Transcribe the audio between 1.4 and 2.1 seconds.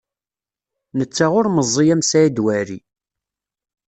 meẓẓiy am